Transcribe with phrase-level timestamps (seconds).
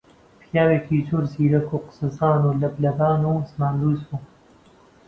[0.49, 4.23] پیاوێکی زۆر زیرەک و قسەزان و لەبلەبان و زمانلووس بوو